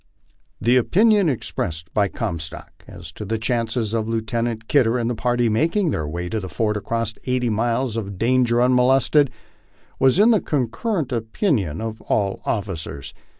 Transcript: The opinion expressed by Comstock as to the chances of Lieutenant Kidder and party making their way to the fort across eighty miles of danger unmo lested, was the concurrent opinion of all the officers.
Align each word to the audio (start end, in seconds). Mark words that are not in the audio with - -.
The 0.59 0.77
opinion 0.77 1.29
expressed 1.29 1.93
by 1.93 2.07
Comstock 2.07 2.83
as 2.87 3.11
to 3.11 3.23
the 3.23 3.37
chances 3.37 3.93
of 3.93 4.07
Lieutenant 4.07 4.67
Kidder 4.67 4.97
and 4.97 5.15
party 5.15 5.47
making 5.47 5.91
their 5.91 6.07
way 6.07 6.27
to 6.29 6.39
the 6.39 6.49
fort 6.49 6.75
across 6.75 7.13
eighty 7.27 7.51
miles 7.51 7.97
of 7.97 8.17
danger 8.17 8.55
unmo 8.55 8.89
lested, 8.89 9.29
was 9.99 10.17
the 10.17 10.41
concurrent 10.41 11.11
opinion 11.11 11.81
of 11.81 12.01
all 12.01 12.37
the 12.37 12.49
officers. 12.49 13.13